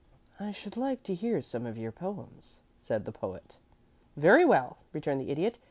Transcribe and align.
"I 0.39 0.51
should 0.51 0.77
like 0.77 1.03
to 1.03 1.13
hear 1.13 1.43
some 1.43 1.67
of 1.67 1.77
your 1.77 1.91
poems," 1.91 2.61
said 2.75 3.05
the 3.05 3.11
Poet. 3.11 3.57
"Very 4.17 4.43
well," 4.43 4.79
returned 4.93 5.21
the 5.21 5.29
Idiot. 5.29 5.59